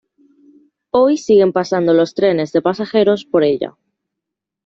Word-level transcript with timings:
Hoy 0.89 1.17
siguen 1.17 1.53
pasando 1.53 1.93
los 1.93 2.15
trenes 2.15 2.51
de 2.53 2.63
pasajeros 2.63 3.23
por 3.23 3.43
ella. 3.43 3.77